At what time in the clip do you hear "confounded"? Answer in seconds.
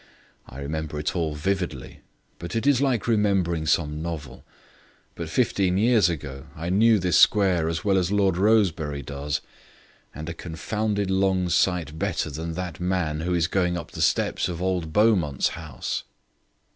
10.33-11.11